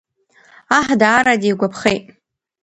Аҳ 0.77 0.87
даара 0.99 1.33
дигәаԥхеит. 1.41 2.05